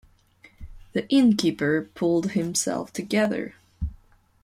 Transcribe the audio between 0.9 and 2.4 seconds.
The innkeeper pulled